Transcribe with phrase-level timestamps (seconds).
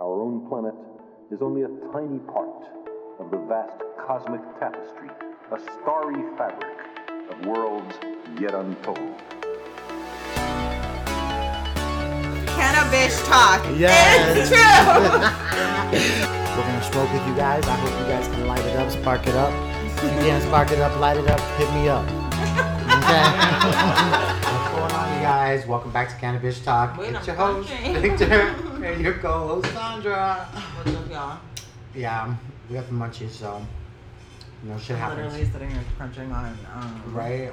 [0.00, 0.74] our own planet
[1.30, 2.64] is only a tiny part
[3.20, 5.10] of the vast cosmic tapestry,
[5.52, 6.78] a starry fabric
[7.30, 7.94] of worlds
[8.40, 8.96] yet untold.
[12.48, 13.62] Cannabis talk.
[13.76, 14.38] Yes.
[14.38, 14.56] It's true.
[16.56, 17.64] We're gonna smoke with you guys.
[17.66, 19.52] I hope you guys can light it up, spark it up.
[19.84, 22.06] If you can't spark it up, light it up, hit me up.
[22.88, 23.22] Okay.
[24.48, 25.66] What's going on, you guys?
[25.66, 26.96] Welcome back to Cannabis Talk.
[26.96, 27.68] Wait, it's I'm your host.
[28.00, 30.46] Victor, and your co-host, Sandra.
[30.82, 31.38] What's up, y'all?
[31.94, 32.34] Yeah,
[32.68, 33.64] we got the munchies, so
[34.62, 37.52] you know shit I'm happens, literally sitting here crunching on um, right?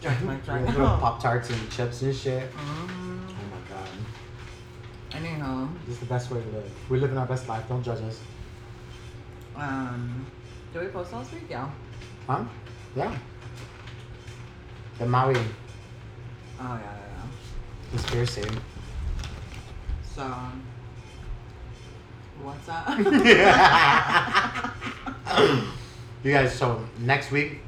[0.00, 2.50] Jack Mike We right have little pop tarts and chips and shit.
[2.52, 3.88] Mm, Oh my god,
[5.14, 6.70] anyhow, this is the best way to live.
[6.88, 7.66] We're living our best life.
[7.68, 8.20] Don't judge us,
[9.54, 10.26] um,
[10.72, 11.44] did we post last week?
[11.48, 11.70] Yeah.
[12.26, 12.44] huh?
[12.94, 13.16] Yeah.
[14.98, 15.40] The Maui Oh
[16.60, 17.22] yeah, yeah,
[17.90, 18.40] conspiracy.
[18.42, 18.48] yeah.
[18.48, 18.60] So,
[20.18, 20.62] um,
[22.42, 22.88] what's up?
[26.24, 27.60] you guys, so next week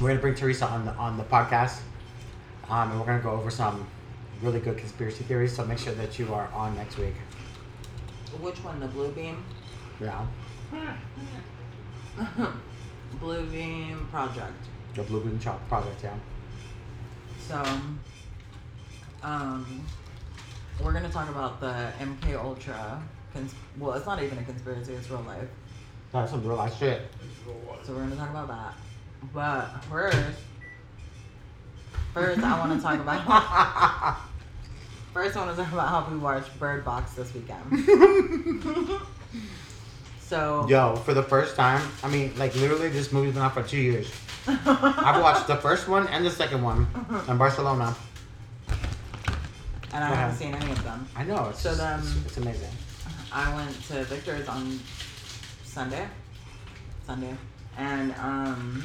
[0.00, 1.80] we're gonna bring Teresa on the on the podcast,
[2.68, 3.86] um, and we're gonna go over some
[4.42, 5.54] really good conspiracy theories.
[5.54, 7.14] So make sure that you are on next week.
[8.40, 8.80] Which one?
[8.80, 9.42] The blue beam?
[10.00, 10.26] Yeah,
[13.20, 14.52] blue beam project.
[14.94, 16.02] the Blue beam project.
[16.02, 16.14] Yeah.
[17.38, 17.62] So,
[19.22, 19.84] um,
[20.82, 23.02] we're gonna talk about the MK Ultra.
[23.32, 25.48] Cons- well, it's not even a conspiracy; it's real life.
[26.12, 27.02] That's some real life shit.
[27.84, 28.74] So we're gonna talk about that.
[29.32, 30.38] But first,
[32.14, 34.18] first I want to talk about.
[35.16, 37.64] First, I want to talk about how we watched Bird Box this weekend.
[40.20, 43.62] so, Yo, for the first time, I mean, like literally, this movie's been out for
[43.62, 44.12] two years.
[44.46, 46.86] I've watched the first one and the second one
[47.28, 47.96] in Barcelona.
[49.96, 51.08] And I Go haven't seen any of them.
[51.16, 52.70] I know it's So just- then- it's, it's amazing.
[53.32, 54.78] I went to Victor's on
[55.64, 56.06] Sunday,
[57.06, 57.34] Sunday,
[57.78, 58.82] and um,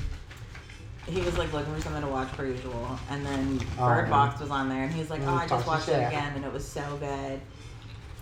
[1.08, 4.10] he was like looking for something to watch per usual, and then Oh, Bird man.
[4.10, 6.08] Box was on there, and he's like, Mm, "Oh, I just watched it shit.
[6.08, 7.40] again, and it was so good."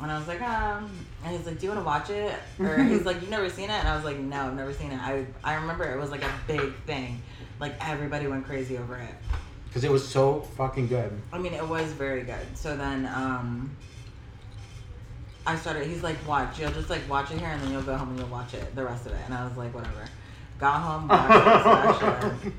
[0.02, 0.90] And I was like, um,
[1.26, 3.66] and he's like, "Do you want to watch it?" Or he's like, "You've never seen
[3.70, 6.10] it?" And I was like, "No, I've never seen it." I I remember it was
[6.12, 7.22] like a big thing,
[7.60, 9.16] like everybody went crazy over it.
[9.70, 11.12] Because it was so fucking good.
[11.32, 12.58] I mean, it was very good.
[12.58, 13.70] So then, um,
[15.46, 15.86] I started.
[15.88, 16.60] He's like, "Watch.
[16.60, 18.76] You'll just like watch it here, and then you'll go home and you'll watch it,
[18.76, 20.06] the rest of it." And I was like, "Whatever."
[20.60, 22.54] Got home, watched it,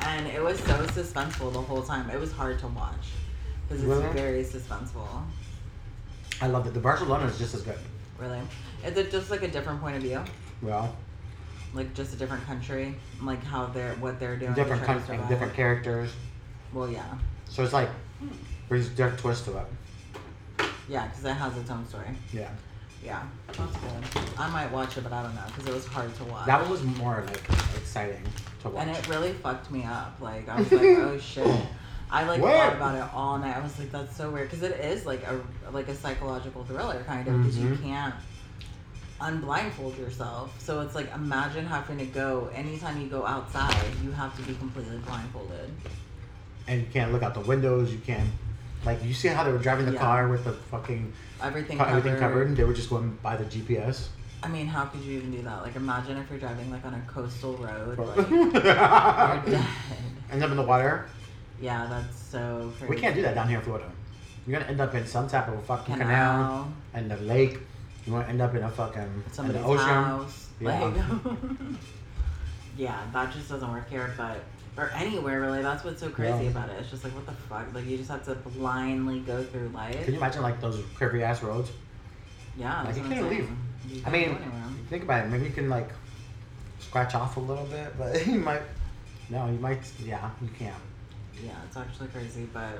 [0.00, 2.10] and it was so suspenseful the whole time.
[2.10, 3.06] It was hard to watch
[3.68, 4.12] because it's Really?
[4.12, 5.06] very suspenseful.
[6.40, 6.74] I loved it.
[6.74, 7.78] The Barcelona is just as good.
[8.18, 8.40] Really,
[8.84, 10.20] is it just like a different point of view?
[10.62, 10.96] Well,
[11.74, 14.54] Like just a different country, like how they're what they're doing.
[14.54, 15.28] to different try to country, survive?
[15.28, 16.10] different characters.
[16.72, 17.04] Well, yeah,
[17.48, 17.88] So it's like
[18.68, 20.66] there's a different twist to it.
[20.88, 22.06] yeah, because it has its own story.
[22.32, 22.48] Yeah.
[23.04, 24.22] Yeah, that's good.
[24.38, 26.46] I might watch it, but I don't know because it was hard to watch.
[26.46, 27.42] That one was more like
[27.76, 28.22] exciting
[28.62, 28.86] to watch.
[28.86, 30.16] and it really fucked me up.
[30.20, 31.46] Like I was like, oh shit.
[32.10, 32.52] I like What?
[32.54, 33.56] thought about it all night.
[33.56, 35.38] I was like, that's so weird because it is like a
[35.72, 37.82] like a psychological thriller kind of because you Mhm.
[37.82, 38.14] can't
[39.24, 40.54] unblindfold yourself.
[40.60, 44.54] So it's like imagine having to go anytime you go outside, you have to be
[44.54, 45.70] completely blindfolded.
[46.66, 47.92] and you can't look out the windows.
[47.92, 48.28] You can't.
[48.84, 50.00] Like you see how they were driving the Yeah.
[50.00, 51.98] car with the fucking Everything car, covered.
[51.98, 54.08] everything covered, and they were just going by the GPS.
[54.42, 55.62] I mean, how could you even do that?
[55.62, 59.66] Like imagine if you're driving like on a coastal road, like you're dead.
[60.30, 61.06] End up in the water.
[61.60, 62.94] Yeah, that's so crazy.
[62.94, 63.90] We can't do that down here in Florida.
[64.46, 66.72] You're gonna end up in some type of a fucking canal, Canal.
[66.92, 67.58] and the lake.
[68.06, 69.86] You want to end up in a fucking somebody's the ocean.
[69.86, 70.48] house.
[70.60, 70.84] Yeah.
[70.84, 70.94] Like,
[72.76, 74.40] yeah, that just doesn't work here, but
[74.76, 75.62] or anywhere really.
[75.62, 76.50] That's what's so crazy Yeah.
[76.50, 76.76] about it.
[76.80, 77.72] It's just like what the fuck?
[77.74, 80.04] Like you just have to blindly go through life.
[80.04, 81.70] Can you imagine like those curvy ass roads?
[82.56, 83.50] yeah, Like, you can't leave.
[83.88, 84.38] You I mean,
[84.88, 85.28] think about it.
[85.30, 85.88] Maybe you can like
[86.80, 88.62] scratch off a little bit, but you might.
[89.30, 89.80] No, you might.
[90.04, 90.74] Yeah, you can't.
[91.44, 92.78] yeah, it's actually crazy, but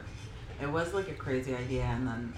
[0.62, 2.32] it was like a crazy idea, and then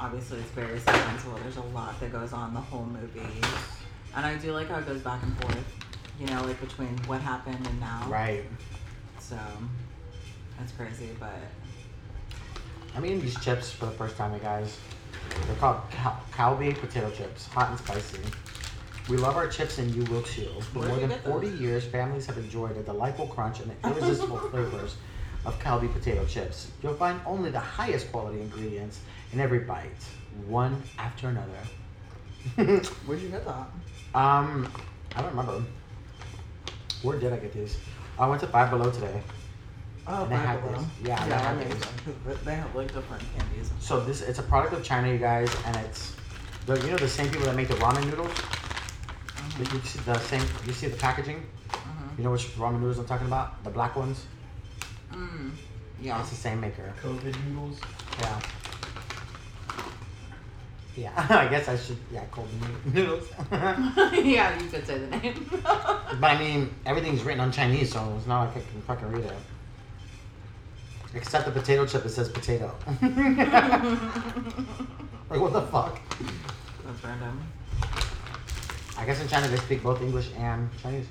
[0.00, 1.40] obviously it's very suspenseful.
[1.42, 3.20] There's a lot that goes on the whole movie,
[4.16, 5.64] and I do like how it goes back and forth.
[6.18, 8.06] You know, like between what happened and now.
[8.08, 8.44] Right.
[9.18, 9.38] So
[10.58, 11.38] that's crazy, but
[12.94, 14.76] I'm eating these chips for the first time, you guys.
[15.46, 18.20] They're called Cal- Calbee potato chips, hot and spicy.
[19.08, 20.48] We love our chips and you will too.
[20.72, 21.60] For more than 40 those?
[21.60, 24.96] years, families have enjoyed a delightful crunch and the irresistible flavors
[25.44, 26.70] of Calbee potato chips.
[26.82, 29.00] You'll find only the highest quality ingredients
[29.32, 29.90] in every bite,
[30.46, 31.52] one after another.
[33.06, 33.66] where'd you get that?
[34.14, 34.70] um,
[35.16, 35.62] I don't remember.
[37.02, 37.78] Where did I get these?
[38.18, 39.20] I went to Five Below today.
[40.06, 40.78] Oh, And they had Five Below.
[40.78, 40.86] this.
[41.08, 41.84] Yeah, they yeah, had that makes this.
[41.88, 42.02] sense.
[42.26, 43.70] 'cause They have like different candies.
[43.80, 46.14] So this it's a product of China, you guys, and it's
[46.66, 48.30] The, you know the same people that make the ramen noodles.
[48.32, 49.72] Mhm.
[49.74, 50.42] You see the same.
[50.66, 51.42] You see the packaging.
[51.72, 52.18] Mhm.
[52.18, 53.62] You know which ramen noodles I'm talking about?
[53.64, 54.24] The black ones.
[55.12, 55.50] Mm.
[56.00, 56.20] Yeah.
[56.20, 56.92] It's the same maker.
[57.02, 57.80] COVID noodles.
[58.20, 58.40] Yeah.
[60.96, 61.98] Yeah, I guess I should.
[62.12, 62.48] Yeah, cold
[62.92, 63.28] noodles.
[63.52, 65.48] yeah, you could say the name.
[65.62, 69.24] But I mean, everything's written on Chinese, so it's not like I can fucking read
[69.24, 69.32] it.
[71.14, 72.74] Except the potato chip, it says potato.
[72.86, 73.00] like
[75.40, 76.00] what the fuck?
[76.84, 77.42] That's random.
[78.98, 81.06] I guess in China they speak both English and Chinese.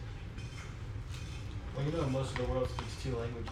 [1.76, 3.52] Well, you know, most of the world speaks two languages.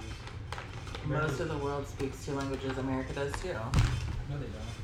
[1.07, 2.77] Most of the world speaks two languages.
[2.77, 3.53] America does too.
[3.53, 4.75] No, they don't.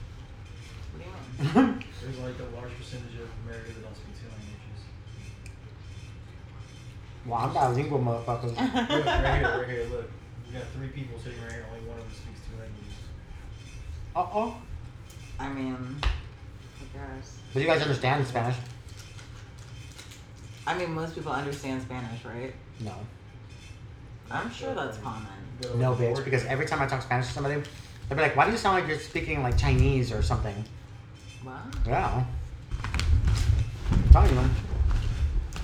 [0.93, 1.83] What do you mean?
[2.01, 4.79] There's like a large percentage of America that don't speak two languages.
[7.25, 8.55] well, I'm bilingual, motherfuckers.
[8.55, 10.09] Look, right here, right here, look.
[10.47, 12.93] We got three people sitting right here, only one of them speaks two languages.
[14.15, 14.55] Uh oh.
[15.39, 17.37] I mean, who cares?
[17.51, 18.55] But you guys understand Spanish?
[20.65, 22.53] I mean, most people understand Spanish, right?
[22.79, 22.93] No.
[24.33, 25.27] I'm sure that's common.
[25.77, 27.61] No, bitch, because every time I talk Spanish to somebody,
[28.09, 30.65] they'll be like, why do you sound like you're speaking like Chinese or something?
[31.43, 31.55] What?
[31.87, 32.25] Yeah.
[33.91, 34.49] I'm telling you.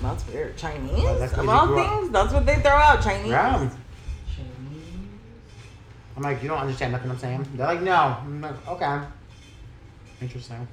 [0.00, 0.56] That's weird.
[0.56, 0.92] Chinese?
[0.92, 3.02] Well, that's of all grew up- things, that's what they throw out.
[3.02, 3.28] Chinese.
[3.30, 3.58] Yeah.
[3.58, 3.72] Chinese.
[6.16, 7.46] I'm like, you don't understand nothing I'm saying?
[7.54, 8.16] They're like, no.
[8.40, 9.00] Like, okay.
[10.20, 10.66] Interesting.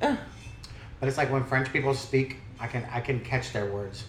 [0.00, 4.04] But it's like when French people speak, I can I can catch their words,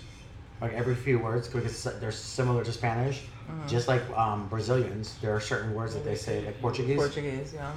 [0.61, 3.21] like every few words because they're similar to Spanish.
[3.49, 3.67] Mhm.
[3.67, 7.71] Just like um, Brazilians, there are certain words that they say, like Portuguese, Portuguese, yeah.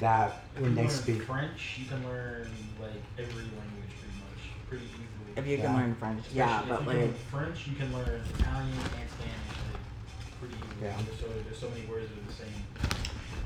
[0.00, 1.22] that If when you they learn speak.
[1.22, 2.48] French, you can learn
[2.80, 5.32] like every language pretty much, pretty easily.
[5.36, 5.66] If you Yeah.
[5.66, 9.10] can learn French, yeah, but if you like, learn French, you can learn Italian and
[9.10, 10.88] Spanish like, pretty easily.
[10.88, 10.96] Yeah.
[11.06, 12.64] There's so there's so many words that are the same.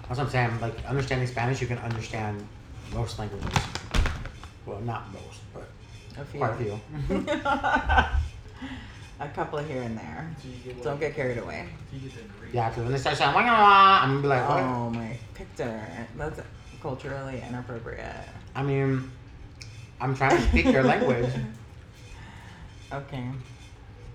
[0.09, 0.61] That's what I'm saying.
[0.62, 2.47] Like understanding Spanish, you can understand
[2.94, 3.50] most languages.
[4.65, 5.69] Well, not most, but
[6.19, 6.41] a few.
[6.41, 6.81] quite a few.
[9.20, 10.31] a couple here and there.
[10.43, 11.69] So you get Don't like- get carried away.
[11.93, 12.53] You get the Greek.
[12.55, 14.58] Yeah, because when they start saying, "Wah, wah, wah," I'm gonna be like, what?
[14.62, 15.87] Oh my picture.
[16.17, 16.41] That's
[16.82, 18.14] culturally inappropriate.
[18.55, 19.11] I mean,
[20.00, 21.31] I'm trying to speak their language.
[22.93, 23.25] Okay.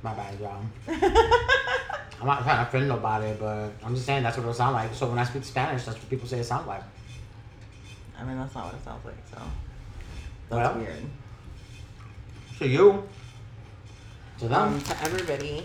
[0.02, 0.64] My bad, y'all.
[0.88, 4.94] I'm not trying to offend nobody, but I'm just saying that's what it'll sound like.
[4.94, 6.82] So when I speak Spanish, that's what people say it sounds like.
[8.18, 9.42] I mean, that's not what it sounds like, so.
[10.50, 11.04] That's Well, weird.
[12.58, 13.04] So you.
[14.42, 14.74] To them.
[14.74, 15.64] Um, to everybody,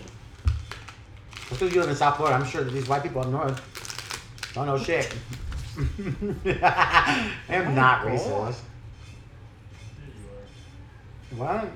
[1.49, 3.59] Because you live in South Florida, I'm sure that these white people up north
[4.53, 5.13] don't know shit.
[6.61, 8.29] I am not Oh my racist.
[8.29, 8.55] God.
[11.37, 11.67] What?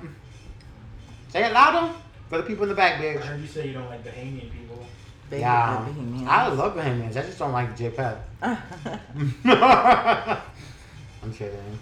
[1.29, 1.91] Say it louder
[2.29, 3.03] for the people in the back, are.
[3.03, 3.21] I bitch.
[3.21, 4.85] heard you say you don't like Bahamian people.
[5.29, 6.27] they Yeah, hate the Bohemians.
[6.29, 7.17] I love Bahamians.
[7.17, 8.27] I just don't like J Pep.
[11.23, 11.79] I'm kidding.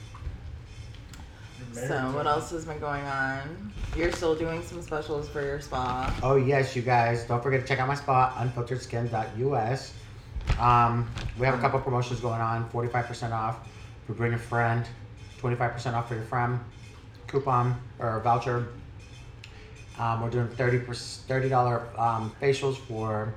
[1.74, 3.72] So, what else has been going on?
[3.96, 6.14] You're still doing some specials for your spa.
[6.24, 7.24] Oh yes, you guys!
[7.26, 9.94] Don't forget to check out my spot, unfilteredskin.us.
[10.60, 13.68] Um, we have a couple promotions going on: forty-five percent off
[14.04, 14.86] if you bring a friend,
[15.40, 16.60] twenty-five percent off for your friend,
[17.28, 18.68] coupon or voucher.
[19.98, 23.34] Um, we're doing thirty thirty dollar um, facials for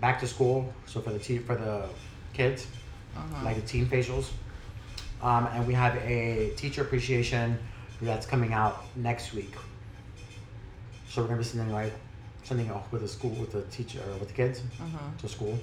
[0.00, 1.88] back to school, so for the for the
[2.34, 2.66] kids,
[3.16, 3.44] Uh-huh.
[3.44, 4.30] like the teen facials.
[5.22, 7.58] Um, and we have a teacher appreciation
[8.00, 9.52] that's coming out next week.
[11.08, 11.92] So we're gonna be sending like
[12.44, 15.18] sending off with the school with the teacher or with the kids Mhm.
[15.18, 15.58] to school,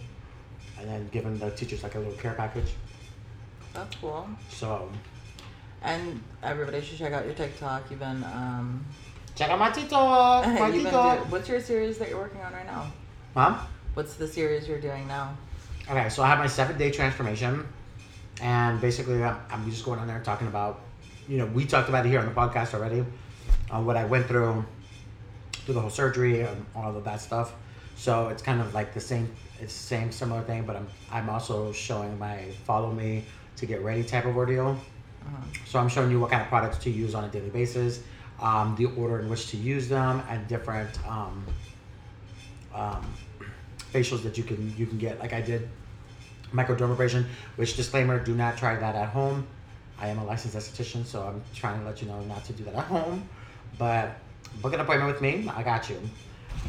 [0.79, 2.73] and then giving the teachers like a little care package.
[3.73, 4.27] That's cool.
[4.49, 4.89] So
[5.81, 7.91] And everybody should check out your TikTok.
[7.91, 8.83] You've been, um,
[9.35, 11.25] check out my TikTok, my been TikTok.
[11.25, 12.87] do- what's your series that you're working on right now?
[13.35, 13.59] Huh?
[13.93, 15.37] What's the series you're doing now?
[15.87, 17.67] Okay, so I have my seven day transformation,
[18.41, 20.81] and basically I'm, I'm just going on there talking about,
[21.27, 23.05] you know, we talked about it here on the podcast already,
[23.71, 24.65] on what I went through,
[25.53, 27.53] through the whole surgery and all of that stuff.
[27.95, 31.29] So it's kind of like the same, it's the same similar thing, but I'm I'm
[31.29, 33.23] also showing my follow me
[33.55, 34.77] to get ready type of ordeal.
[35.25, 35.43] Uh-huh.
[35.65, 38.01] So I'm showing you what kind of products to use on a daily basis,
[38.41, 41.45] um, the order in which to use them, and different um,
[42.73, 43.13] um,
[43.93, 45.19] facials that you can you can get.
[45.19, 45.69] Like I did
[46.53, 47.25] microdermabrasion,
[47.55, 49.45] which disclaimer: do not try that at home.
[49.99, 52.63] I am a licensed esthetician, so I'm trying to let you know not to do
[52.65, 53.27] that at home.
[53.77, 54.17] But
[54.61, 55.49] book an appointment with me.
[55.55, 55.99] I got you.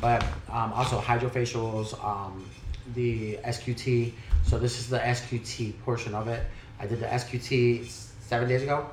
[0.00, 2.48] But um, also hydrofacials, um,
[2.94, 4.12] the SQT.
[4.44, 6.44] So this is the SQT portion of it.
[6.78, 7.86] I did the SQT
[8.20, 8.88] seven days ago,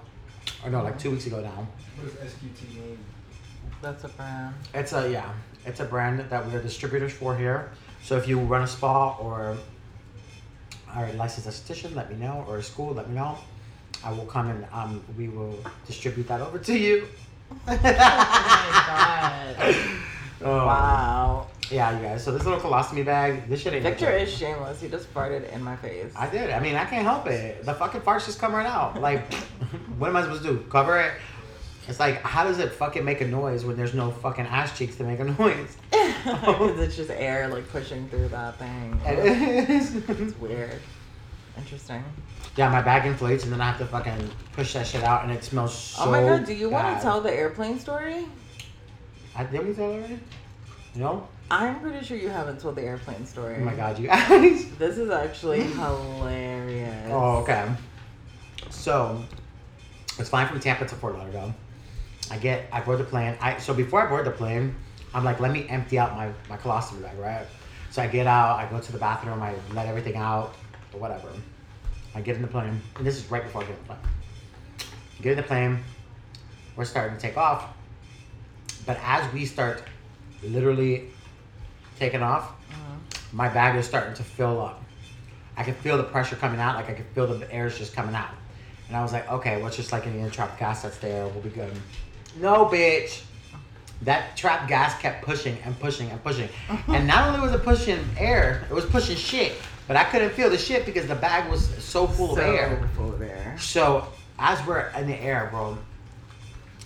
[0.64, 1.68] or no, like two weeks ago now.
[1.98, 2.98] What does SQT mean?
[3.82, 4.56] That's a brand.
[4.74, 5.32] It's a yeah,
[5.66, 7.72] it's a brand that we're distributors for here.
[8.02, 9.58] So if you run a spa or
[10.96, 13.38] are a licensed esthetician, let me know, or a school, let me know.
[14.04, 15.58] I will come and um, we will
[15.88, 17.08] distribute that over to you.
[17.52, 19.76] Oh my god.
[20.46, 20.66] Oh.
[20.66, 21.48] Wow.
[21.72, 22.24] Yeah, you guys.
[22.24, 23.84] So this little colostomy bag, this shit ain't.
[23.84, 24.82] Victor is shameless.
[24.82, 26.12] He just farted in my face.
[26.16, 26.50] I did.
[26.50, 27.64] I mean, I can't help it.
[27.64, 29.00] The fucking farts just come right out.
[29.00, 29.34] Like,
[29.98, 30.66] what am I supposed to do?
[30.70, 31.14] Cover it?
[31.88, 34.96] It's like, how does it fucking make a noise when there's no fucking ass cheeks
[34.98, 35.78] to make a noise?
[36.26, 39.00] It's just air like pushing through that thing.
[39.06, 40.80] It's yeah, weird.
[41.58, 42.04] Interesting.
[42.56, 45.32] Yeah, my bag inflates and then I have to fucking push that shit out and
[45.32, 48.26] it smells oh so oh my god, do you want to tell the airplane story?
[49.36, 50.20] I, did we tell already?
[50.96, 51.28] No?
[51.50, 53.58] I'm pretty sure you haven't told the airplane story.
[53.60, 54.70] Oh my god, you guys.
[54.78, 57.10] This is actually hilarious.
[57.10, 57.68] Oh, okay.
[58.70, 59.24] So,
[60.18, 61.54] it's flying from Tampa to Fort Lauderdale.
[62.34, 63.38] I get, I board the plane.
[63.40, 64.76] I so before I board the plane,
[65.14, 67.46] I'm like, let me empty out my my colostomy bag, right?
[67.92, 70.56] So I get out, I go to the bathroom, I let everything out,
[70.94, 71.30] or whatever.
[72.16, 74.00] I get in the plane, and this is right before I get in the plane.
[75.22, 75.84] Get in the plane,
[76.76, 77.68] we're starting to take off,
[78.88, 79.84] but as we start
[80.42, 81.10] literally
[82.00, 83.32] taking off, Mhm.
[83.32, 84.82] my bag is starting to fill up.
[85.56, 88.16] I could feel the pressure coming out, like I could feel the air's just coming
[88.16, 88.32] out.
[88.88, 91.42] And I was like, okay, well, it's just like any trapped gas that's there, we'll
[91.44, 91.72] be good.
[92.38, 93.22] No, bitch.
[94.02, 96.50] That trap gas kept pushing and pushing and pushing.
[96.88, 99.54] and not only was it pushing air, it was pushing shit.
[99.88, 102.90] But I couldn't feel the shit because the bag was so full so of air.
[102.96, 103.56] Full of air.
[103.60, 104.08] So
[104.40, 105.78] as we're in the air, bro,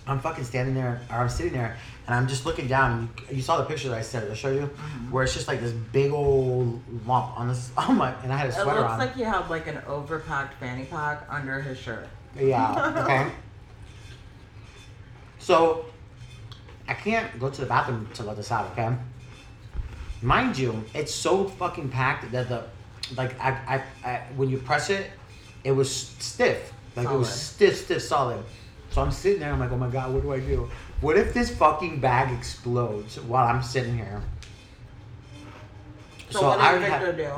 [0.05, 1.75] I'm fucking standing there, or I'm sitting there,
[2.05, 3.09] and I'm just looking down.
[3.29, 4.29] You, you saw the picture that I sent.
[4.29, 5.11] I show you, Mm-hmm.
[5.11, 7.71] where it's just like this big old lump on this.
[7.77, 8.13] Oh my!
[8.23, 8.77] And I had a sweater on.
[8.77, 8.99] It looks on.
[8.99, 12.07] like you have like an overpacked fanny pack under his shirt.
[12.39, 12.93] Yeah.
[13.03, 13.31] Okay.
[15.47, 15.85] So,
[16.89, 18.69] I can't go to the bathroom to let this out.
[18.73, 18.93] Okay.
[20.21, 22.65] Mind you, it's so fucking packed that the,
[23.15, 23.51] like I,
[24.03, 25.09] I, I when you press it,
[25.63, 26.73] it was stiff.
[26.97, 28.43] Like it was stiff, stiff, solid.
[28.89, 29.53] So I'm sitting there.
[29.53, 30.69] I'm like, oh my god, what do I do?
[30.99, 34.21] What if this fucking bag explodes while I'm sitting here?
[36.29, 37.29] So, what I did Victor do?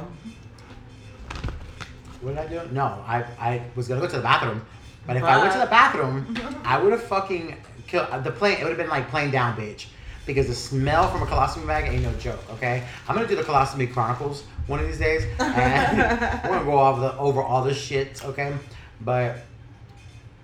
[2.21, 2.71] What did I do?
[2.73, 4.65] No, I, I was gonna go to the bathroom,
[5.05, 7.55] but if I went to the bathroom, I would have fucking
[7.89, 8.57] killed uh, the plane.
[8.57, 9.87] It would have been like plane down, bitch.
[10.25, 12.39] Because the smell from a colostomy bag ain't no joke.
[12.51, 15.97] Okay, I'm gonna do the colostomy chronicles one of these days, and
[16.43, 18.23] we're gonna go over the over all this shit.
[18.23, 18.53] Okay,
[19.01, 19.37] but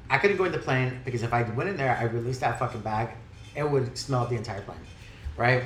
[0.10, 2.58] I couldn't go in the plane because if I went in there, I released that
[2.58, 3.10] fucking bag,
[3.56, 4.78] it would smell up the entire plane,
[5.38, 5.64] right?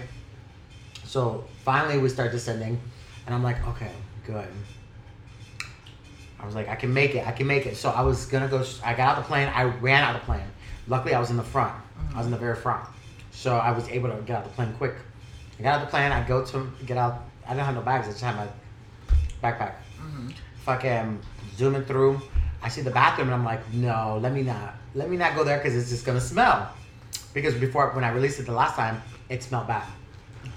[1.06, 2.80] So finally we start descending,
[3.26, 3.92] and I'm like, okay,
[4.28, 4.48] good.
[6.42, 7.28] I was like, I can make it.
[7.28, 7.76] I can make it.
[7.76, 8.66] So I was gonna go.
[8.84, 9.50] I got out the plane.
[9.54, 10.48] I ran out of the plane.
[10.90, 11.74] Luckily, I was in the front.
[12.14, 12.84] I was in the very front,
[13.32, 14.96] so I was able to get out the plane quick.
[15.60, 16.12] I got out the plane.
[16.12, 17.24] I go to get out.
[17.46, 18.08] I didn't have no bags.
[18.08, 18.48] I just had my
[19.44, 19.74] backpack.
[20.02, 20.34] Mhm.
[20.66, 21.20] Fucking
[21.56, 22.22] zooming through.
[22.64, 24.74] I see the bathroom, and I'm like, no, let me not.
[24.96, 26.70] Let me not go there because it's just gonna smell.
[27.34, 29.86] Because before, when I released it the last time, it smelled bad.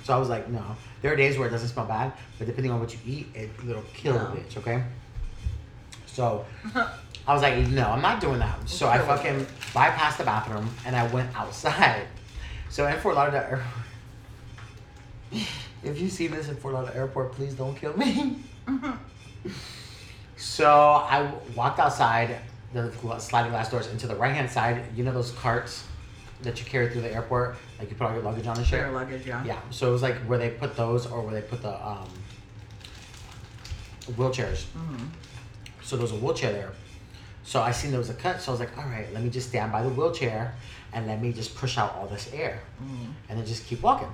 [0.05, 0.65] So I was like, no.
[1.03, 3.51] There are days where it doesn't smell bad, but depending on what you eat, it,
[3.69, 4.25] it'll kill Yeah.
[4.25, 4.57] the bitch.
[4.57, 4.83] Okay.
[6.07, 6.45] So
[7.27, 8.69] I was like, no, I'm not doing that.
[8.69, 12.07] So I fucking bypassed the bathroom and I went outside.
[12.69, 13.67] So in Fort Lauderdale Airport,
[15.85, 18.37] if you see this in Fort Lauderdale Airport, please don't kill me.
[20.37, 22.39] so I walked outside
[22.73, 24.83] the sliding glass doors into the right hand side.
[24.97, 25.85] You know those carts
[26.43, 28.81] that you carry through the airport, like you put all your luggage on and shit.
[28.81, 29.45] Your luggage, yeah.
[29.45, 32.09] Yeah, so it was like where they put those or where they put the um,
[34.13, 34.65] wheelchairs.
[34.77, 35.09] Mhm.
[35.83, 36.73] So there was a wheelchair there.
[37.45, 39.29] So I seen there was a cut, so I was like, all right, let me
[39.31, 40.55] just stand by the wheelchair
[40.93, 43.13] and let me just push out all this air Mhm.
[43.29, 44.13] and then just keep walking.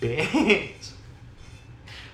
[0.00, 0.90] Bitch.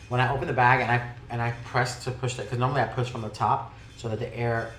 [0.08, 2.82] When I opened the bag and I and I pressed to push that, because normally
[2.82, 4.70] I push from the top so that the air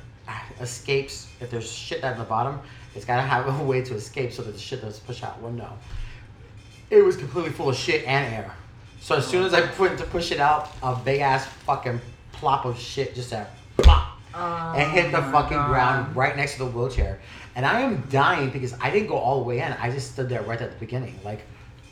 [0.62, 1.28] escapes.
[1.40, 2.60] If there's shit down the bottom,
[2.94, 5.42] it's gotta have a way to escape so that the shit doesn't push out.
[5.42, 5.70] Well, no.
[6.90, 8.52] It was completely full of shit and air.
[9.02, 12.00] So as soon as I went to push it out, a big ass fucking
[12.32, 13.48] plop of shit just said
[14.36, 15.68] plop and hit the Oh fucking God.
[15.70, 17.20] ground right next to the wheelchair.
[17.56, 19.72] And I am dying because I didn't go all the way in.
[19.74, 21.42] I just stood there right at the beginning, like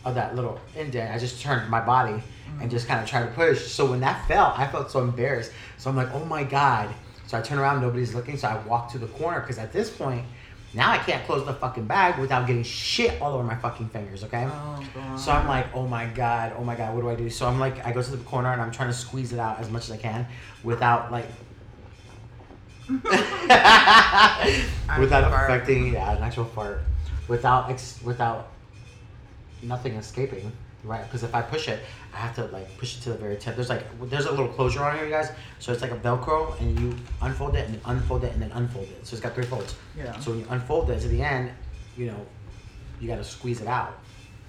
[0.05, 1.13] of that little indent.
[1.13, 2.21] I just turned my body
[2.59, 3.67] and just kind of tried to push.
[3.71, 5.51] So when that fell, I felt so embarrassed.
[5.77, 6.93] So I'm like, oh my God.
[7.27, 8.35] So I turn around, nobody's looking.
[8.37, 10.25] So I walk to the corner because at this point,
[10.73, 14.23] now I can't close the fucking bag without getting shit all over my fucking fingers,
[14.25, 14.45] okay?
[14.49, 14.83] Oh.
[15.17, 17.29] So I'm like, oh my god, oh my god, what do I do?
[17.29, 19.59] So I'm like, I go to the corner and I'm trying to squeeze it out
[19.59, 20.27] as much as I can
[20.63, 21.27] without like,
[24.99, 25.49] without fart.
[25.49, 26.81] affecting, yeah, an actual fart,
[27.27, 28.49] without ex- without
[29.61, 30.51] nothing escaping.
[30.83, 31.03] right?
[31.03, 31.79] Because if I push it,
[32.13, 33.55] I have to like push it to the very tip.
[33.55, 35.31] There's like there's a little closure on here, you guys.
[35.59, 38.51] So it's like a Velcro, and you unfold it and then unfold it and then
[38.51, 39.05] unfold it.
[39.07, 39.75] So it's got three folds.
[39.97, 40.19] Yeah.
[40.19, 41.51] So when you unfold it to the end,
[41.97, 42.25] you know,
[42.99, 43.97] you gotta squeeze it out.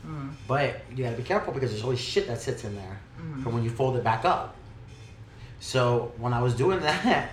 [0.07, 0.33] Mm.
[0.49, 3.43] But you gotta be careful because there's always shit that sits in there Mhm.
[3.43, 4.55] from when you fold it back up.
[5.61, 7.31] So when I was doing that,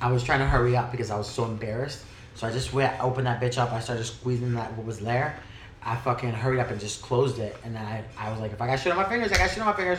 [0.00, 2.04] I was trying to hurry up because I was so embarrassed.
[2.34, 3.72] So I just went, opened that bitch up.
[3.72, 5.38] I started squeezing that what was there.
[5.82, 7.56] I fucking hurried up and just closed it.
[7.64, 9.50] And then I, I was like, if I got shit on my fingers, I got
[9.50, 9.98] shit on my fingers.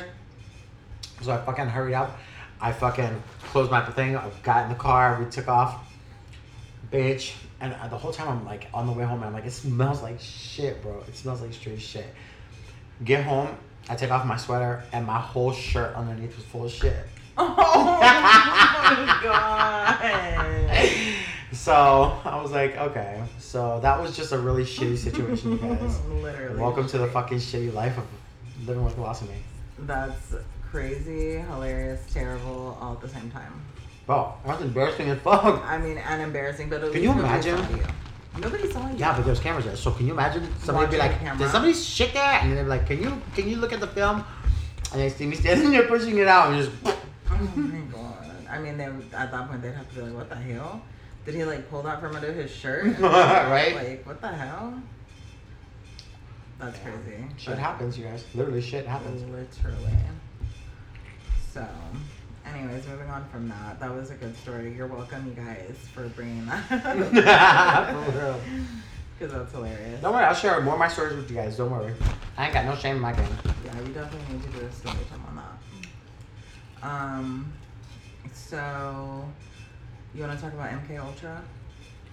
[1.21, 2.17] So I fucking hurried up.
[2.61, 4.15] I fucking closed my thing.
[4.15, 5.21] I got in the car.
[5.21, 5.85] We took off.
[6.91, 7.33] Bitch.
[7.61, 10.01] And the whole time I'm like on the way home, and I'm like, it smells
[10.01, 11.03] like shit, bro.
[11.07, 12.07] It smells like straight shit.
[13.03, 13.49] Get home.
[13.89, 16.95] I take off my sweater, and my whole shirt underneath was full of shit.
[17.41, 19.99] Oh Oh god.
[21.51, 21.73] So
[22.25, 23.21] I was like, okay.
[23.37, 25.99] So that was just a really shitty situation, you guys.
[26.07, 26.59] Literally.
[26.59, 28.05] Welcome to the fucking shitty life of
[28.65, 29.35] living with Colostomy.
[29.79, 30.35] That's
[30.71, 33.61] crazy, hilarious, terrible, all at the same time.
[34.07, 35.63] Bro, that's embarrassing as fuck.
[35.65, 37.57] I mean, and embarrassing, but at Can you nobody imagine?
[37.57, 37.83] saw you.
[38.41, 38.97] Nobody saw you.
[38.97, 39.75] Yeah, but there's cameras there.
[39.75, 41.37] So can you imagine somebody be like, camera.
[41.37, 42.23] did somebody shit there?
[42.41, 44.23] And then they're like, can you can you look at the film?
[44.91, 46.71] And they see me standing there pushing it out and just.
[47.31, 48.28] Oh my god.
[48.49, 50.81] I mean, they, at that point, they'd have to be like, what the hell?
[51.25, 52.97] Did he like pull that from under his shirt?
[52.99, 53.75] Right.
[53.75, 54.81] Like, what the hell?
[56.59, 57.25] That's crazy.
[57.37, 58.25] Shit But- happens, you guys.
[58.33, 59.21] Literally, shit happens.
[59.23, 59.93] Literally.
[61.53, 61.65] So,
[62.45, 63.79] anyways, moving on from that.
[63.79, 64.73] That was a good story.
[64.75, 66.65] You're welcome, you guys, for bringing that.
[68.11, 68.39] For real.
[69.17, 70.01] Because that's hilarious.
[70.01, 71.57] Don't worry, I'll share more of my stories with you guys.
[71.57, 71.93] Don't worry.
[72.37, 73.27] I ain't got no shame in my game.
[73.65, 75.35] Yeah, we definitely need to do a story time on
[76.81, 76.87] that.
[76.87, 77.53] Um,
[78.33, 79.25] so
[80.13, 81.41] you want to talk about MK Ultra?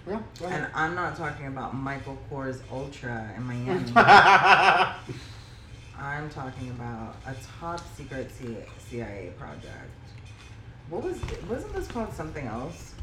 [0.07, 0.67] Yeah, And.
[0.73, 3.91] I'm not talking about Michael Kors Ultra in Miami.
[5.99, 8.55] I'm talking about a top secret C-
[8.89, 9.89] CIA project.
[10.89, 11.17] What was
[11.49, 12.93] wasn't this called something else?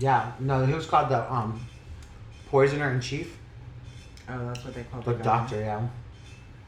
[0.00, 1.60] yeah, no, he was called the um,
[2.50, 3.36] poisoner in chief,
[4.28, 5.22] Oh, that's what they called the guy.
[5.22, 5.60] doctor.
[5.60, 5.86] Yeah.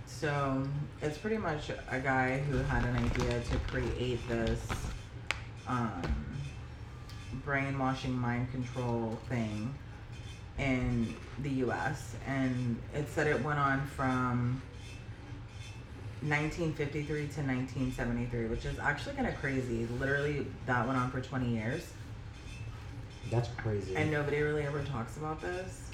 [0.07, 0.63] So
[1.03, 4.61] it's pretty much a guy who had an idea to create this
[5.69, 6.03] um,
[7.45, 9.75] brainwashing mind control thing
[10.59, 12.15] in the U.S.
[12.27, 14.63] and it said it went on from
[16.23, 19.87] 1953 to 1973, which is actually kind of crazy.
[19.99, 21.93] Literally, that went on for 20 years,
[23.31, 23.95] That's crazy.
[23.97, 25.91] and nobody really ever talks about this.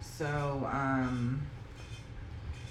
[0.00, 1.42] So, um,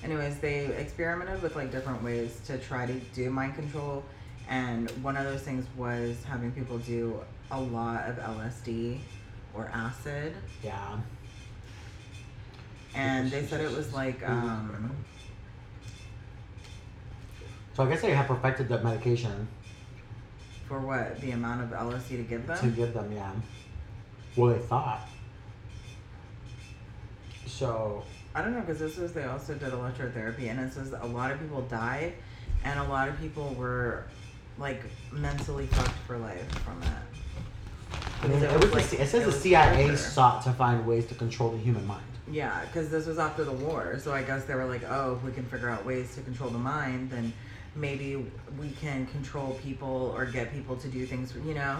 [0.04, 4.04] anyways, they experimented with like different ways to try to do mind control,
[4.50, 7.20] and one of those things was having people do
[7.52, 9.00] a lot of LSD
[9.54, 10.98] or acid, yeah.
[12.96, 14.96] and they said it was like um,
[17.74, 19.48] So I guess they have perfected the medication
[20.68, 22.58] for what the amount of LSD to give them?
[22.58, 23.12] to give them.
[23.12, 23.32] Yeah.
[24.36, 25.08] Well, they thought.
[27.46, 31.08] So I don't know because this was they also did electrotherapy, and it says a
[31.08, 32.14] lot of people died,
[32.64, 34.06] and a lot of people were
[34.62, 36.90] like mentally fucked for life from it.
[38.24, 39.98] I mean, Because it, was the, it says it the was CIA torture.
[39.98, 42.04] sought to find ways to control the human mind.
[42.30, 45.24] Yeah, because this was after the war, so I guess they were like, oh, if
[45.24, 47.34] we can figure out ways to control the mind, then
[47.76, 48.24] maybe
[48.60, 51.78] we can control people or get people to do things, you know,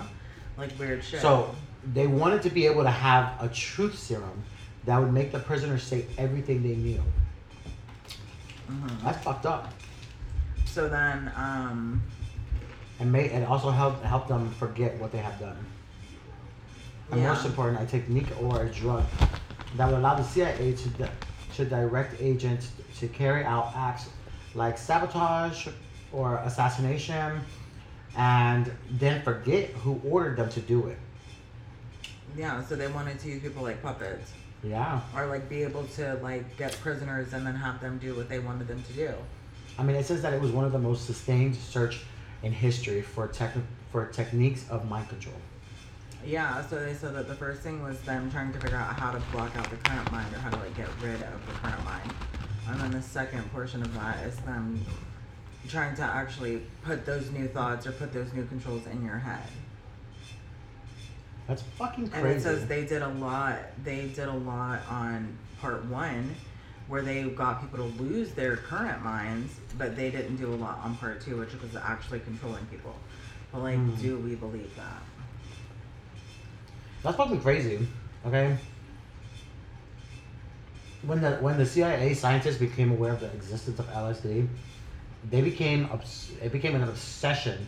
[0.58, 1.22] like weird shit.
[1.22, 1.54] So
[1.94, 4.44] they wanted to be able to have a truth serum
[4.86, 7.04] that would make the prisoners say everything they knew.
[8.70, 9.04] Mhm.
[9.04, 9.72] That's fucked up.
[10.66, 12.02] So then, um,
[13.02, 15.58] And may and also help help them forget what they have done.
[17.10, 17.30] And Yeah.
[17.34, 19.04] most important, a technique or a drug
[19.76, 21.10] that would allow the CIA to di-
[21.56, 24.08] to direct agents to carry out acts
[24.54, 25.68] like sabotage
[26.14, 27.42] or assassination,
[28.16, 30.98] and then forget who ordered them to do it.
[32.38, 34.32] yeah, so they wanted to use people like puppets.
[34.64, 38.30] Yeah, or like be able to like get prisoners and then have them do what
[38.30, 39.12] they wanted them to do.
[39.80, 42.02] I mean, it says that it was one of the most sustained search
[42.44, 43.54] in history for tech
[43.92, 45.36] for techniques of mind control.
[46.26, 49.12] Yeah, so they said that the first thing was them trying to figure out how
[49.12, 51.84] to block out the current mind or how to like get rid of the current
[51.84, 52.14] mind.
[52.68, 54.86] And then the second portion of that is them
[55.68, 59.44] trying to actually put those new thoughts or put those new controls in your head.
[61.48, 62.28] That's fucking crazy.
[62.28, 63.58] And it says they did a lot.
[63.84, 66.36] They did a lot on part one,
[66.92, 70.78] where they got people to lose their current minds, but they didn't do a lot
[70.84, 72.94] on part two, which was actually controlling people.
[73.54, 73.96] But like, Hmm.
[73.96, 75.02] do we believe that?
[77.02, 77.88] That's fucking crazy.
[78.28, 78.58] Okay.
[81.04, 84.48] when the when the CIA scientists became aware of the existence of LSD,
[85.32, 87.66] they became obs- it became an obsession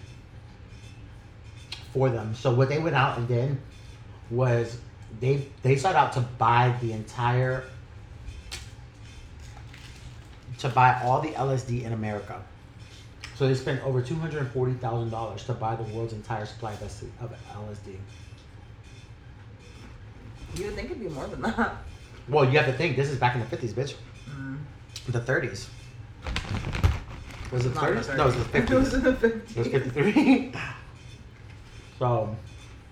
[1.93, 2.35] for them.
[2.35, 3.57] So what they went out and did
[4.29, 4.77] was
[5.19, 7.63] they they sought out to buy the entire
[10.59, 12.41] to buy all the LSD in America.
[13.35, 16.45] So they spent over two hundred and forty thousand dollars to buy the world's entire
[16.45, 17.97] supply of LSD.
[20.55, 21.77] You would think it'd be more than that.
[22.29, 23.95] Well, you have to think this is back in the fifties, bitch.
[24.29, 24.59] Mm.
[25.09, 25.67] The thirties.
[27.51, 28.07] Was it thirties?
[28.09, 28.53] No, it was the 30s.
[28.71, 28.93] It was fifties.
[28.93, 30.53] in the It was fifty three.
[31.99, 32.35] so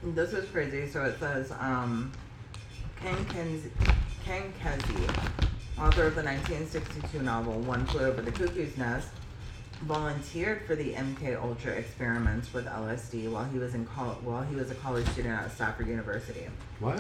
[0.04, 0.88] This is crazy.
[0.88, 2.12] So it says, um,
[3.00, 3.72] Ken Kenzie,
[4.26, 9.08] Ken Kesey, author of the 1962 novel One Flew Over the Cuckoo's Nest,
[9.84, 14.56] volunteered for the MK Ultra experiments with LSD while he was in col- while he
[14.56, 16.48] was a college student at Stanford University.
[16.80, 17.00] what?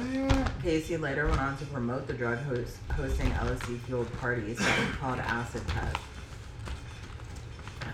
[0.63, 5.19] Casey later went on to promote the drug host, hosting LSD fueled parties that called
[5.19, 5.97] acid test.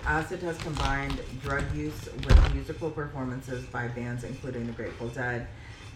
[0.06, 5.48] Acid test combined drug use with musical performances by bands including the Grateful Dead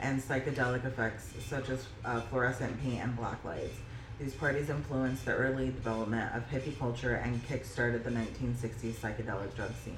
[0.01, 3.77] and psychedelic effects such as uh, fluorescent paint and black lights.
[4.21, 9.71] These parties influenced the early development of hippie culture and kickstarted the 1960s psychedelic drug
[9.83, 9.97] scene.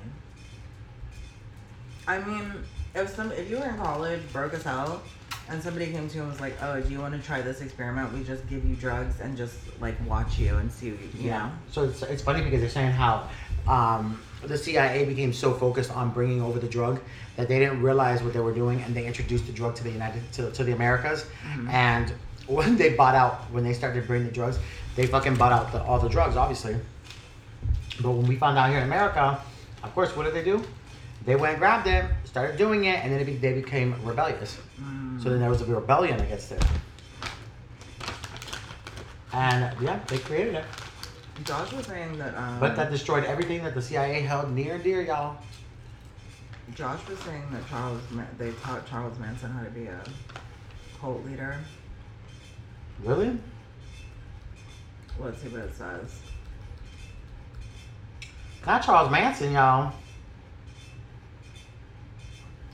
[2.07, 2.53] I mean,
[2.95, 5.01] if some if you were in college, broke as hell,
[5.49, 7.59] and somebody came to you and was like, "Oh, do you want to try this
[7.59, 8.13] experiment?
[8.13, 11.51] We just give you drugs and just like watch you and see, you, you know."
[11.69, 13.29] So it's, it's funny because they're saying how
[13.67, 17.01] um, the CIA became so focused on bringing over the drug
[17.35, 19.91] that they didn't realize what they were doing, and they introduced the drug to the
[19.91, 21.25] United to, to the Americas.
[21.69, 22.13] And
[22.47, 24.59] when they bought out, when they started bringing the drugs,
[24.95, 26.75] they fucking bought out the, all the drugs, obviously.
[28.01, 29.39] But when we found out here in America,
[29.83, 30.63] of course, what did they do?
[31.25, 34.59] They went and grabbed it, started doing it, and then it be, they became rebellious.
[35.21, 36.63] So then there was a rebellion against it.
[39.31, 40.65] And yeah, they created it.
[41.43, 42.35] Josh was saying that.
[42.35, 45.37] Um, But that destroyed everything that the CIA held near and dear, y'all.
[46.75, 48.01] Josh was saying that Charles
[48.37, 49.99] they taught Charles Manson how to be a
[50.99, 51.57] cult leader.
[53.01, 53.37] Really?
[55.19, 56.19] Let's see what it says.
[58.65, 59.93] Not Charles Manson, y'all.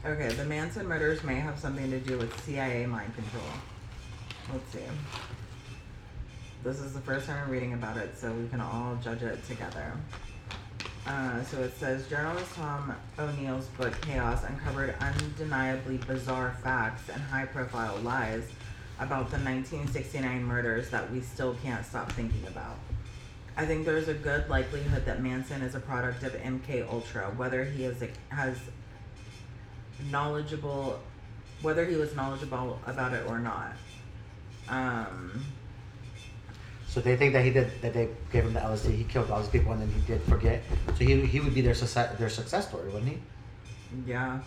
[0.06, 3.44] Okay, the Manson murders may have something to do with CIA mind control.
[4.52, 4.80] Let's see.
[6.64, 9.46] This is the first time I'm reading about it, so we can all judge it
[9.46, 9.94] together.
[11.08, 17.46] Uh, so it says journalist Tom O'Neill's book Chaos uncovered undeniably bizarre facts and high
[17.46, 18.44] profile lies
[19.00, 22.78] about the 1969 murders that we still can't stop thinking about.
[23.56, 27.64] I think there's a good likelihood that Manson is a product of MK Ultra, whether
[27.64, 28.58] he is has
[30.10, 31.00] knowledgeable,
[31.62, 33.74] whether he was knowledgeable about it or not.
[34.70, 35.44] Um,
[36.88, 39.40] So they think that he did that they gave him the LSD, he killed all
[39.40, 40.64] these people, and then he did forget.
[40.98, 43.18] So he, he would be their success their success story, wouldn't he?
[44.06, 44.40] yeah,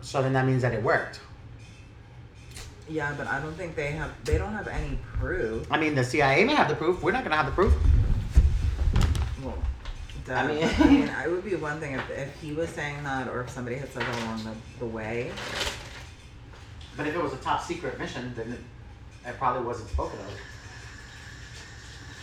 [0.00, 1.20] So then that means that it worked.
[2.88, 4.10] Yeah, but I don't think they have.
[4.24, 5.66] They don't have any proof.
[5.70, 7.02] I mean, the CIA may have the proof.
[7.02, 7.74] We're not gonna have the proof.
[9.42, 9.58] Well,
[10.28, 13.02] I I mean- I mean, it would be one thing if, if he was saying
[13.04, 15.30] that, or if somebody had said that along the, the way.
[16.96, 18.60] But if it was a top secret mission, then it,
[19.28, 20.32] it probably wasn't spoken of.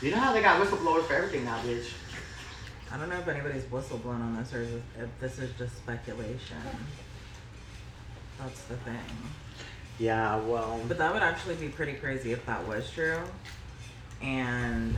[0.02, 1.92] You know how they got whistleblowers for everything now, bitch.
[2.92, 6.58] I don't know if anybody's whistle blown on this or if this is just speculation.
[8.40, 9.00] That's the thing.
[10.00, 10.82] Yeah, well.
[10.88, 13.20] But that would actually be pretty crazy if that was true.
[14.22, 14.96] And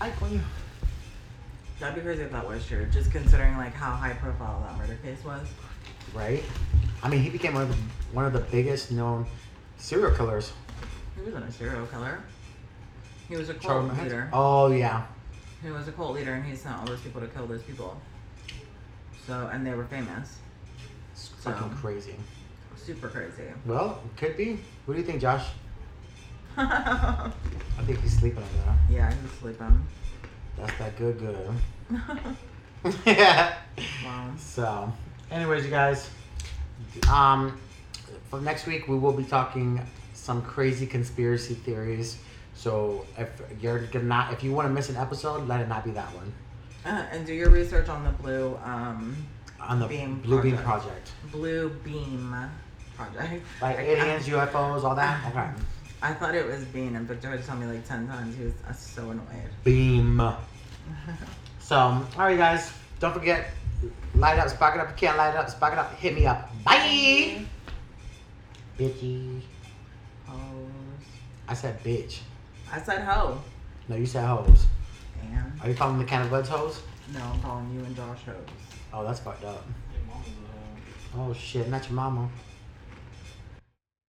[0.00, 0.42] I queen.
[1.78, 2.86] that'd be crazy if that was true.
[2.86, 5.46] Just considering like how high profile that murder case was.
[6.14, 6.42] Right?
[7.02, 7.76] I mean, he became one of the,
[8.12, 9.26] one of the biggest known
[9.78, 10.52] serial killers.
[11.16, 12.20] He wasn't a serial killer.
[13.28, 14.04] He was a cult Charles Manson.
[14.04, 14.30] leader.
[14.32, 15.06] Oh yeah.
[15.62, 18.00] He was a cult leader and he sent all those people to kill those people.
[19.26, 20.38] So and they were famous.
[21.40, 22.14] So- fucking crazy.
[22.76, 23.42] Super crazy.
[23.66, 24.58] Well, could be.
[24.86, 25.44] What do you think, Josh?
[26.56, 27.30] I
[27.84, 29.10] think he's sleeping over there.
[29.10, 29.86] he was sleeping.
[30.56, 31.48] That's that good good.
[33.06, 33.54] yeah.
[34.04, 34.30] wow.
[34.38, 34.92] So,
[35.30, 36.10] anyways, you guys,
[37.10, 37.58] um,
[38.30, 39.80] for next week we will be talking
[40.14, 42.18] some crazy conspiracy theories.
[42.54, 45.84] So if you're gonna not, if you want to miss an episode, let it not
[45.84, 46.32] be that one
[46.84, 49.16] Uh, and do your research on the blue um
[49.60, 51.12] on the Beam Blue Beam Project.
[51.32, 52.34] Blue beam
[52.96, 53.42] project.
[53.62, 55.24] like aliens, UFOs, all that.
[55.30, 55.48] Okay.
[56.02, 58.34] I thought it was Bean, and Victoria told me like ten times.
[58.36, 59.50] He was uh, so annoyed.
[59.64, 60.20] Beam.
[61.60, 63.50] So, all right, guys, don't forget,
[64.16, 64.88] light it up, spark it up.
[64.90, 65.94] If you can't light it up, spark it up.
[65.94, 66.50] Hit me up.
[66.64, 67.44] Bye,
[68.76, 69.40] bitchy.
[70.26, 70.68] Hoes.
[71.46, 72.18] I said bitch.
[72.72, 73.40] I said hoe.
[73.88, 74.66] No, you said hoes.
[75.22, 76.82] And Are you calling the can of buds hoes?
[77.14, 78.34] no, I'm calling you and Josh hoes.
[78.92, 79.64] Oh, that's fucked up.
[81.16, 82.28] Oh shit, not your mama.